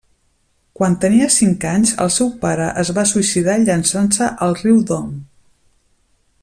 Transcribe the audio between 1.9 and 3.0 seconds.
el seu pare es